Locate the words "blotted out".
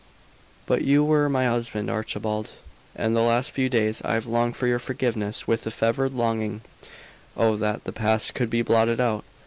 8.63-9.23